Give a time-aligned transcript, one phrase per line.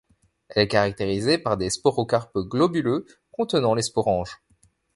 [0.49, 4.41] Elle est caractérisée par des sporocarpes globuleux contenant les sporanges.